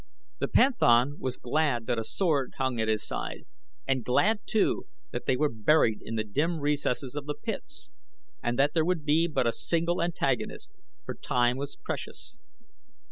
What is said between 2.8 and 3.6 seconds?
at his side,